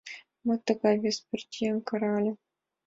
[0.45, 2.31] —Мо тугай,— вес пӧръеҥ карале.